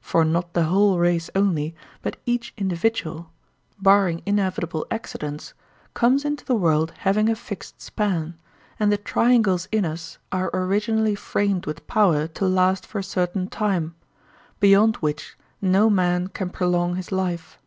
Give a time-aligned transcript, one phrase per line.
[0.00, 7.28] For not the whole race only, but each individual—barring inevitable accidents—comes into the world having
[7.28, 8.38] a fixed span,
[8.80, 13.48] and the triangles in us are originally framed with power to last for a certain
[13.48, 13.94] time,
[14.60, 17.58] beyond which no man can prolong his life.